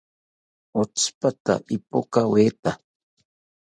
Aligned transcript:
Otsipata 0.81 1.53
ipokaweta 1.75 2.71